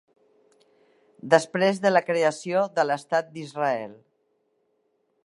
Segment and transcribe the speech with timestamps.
[1.33, 3.95] Després de la creació de l'Estat d'Israel.